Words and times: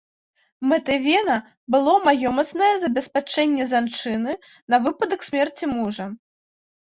Мэтай 0.69 0.99
вена 1.07 1.35
было 1.73 1.93
маёмаснае 2.05 2.71
забеспячэнне 2.85 3.67
жанчыны 3.73 4.33
на 4.75 4.79
выпадак 4.89 5.19
смерці 5.27 5.65
мужа. 5.77 6.05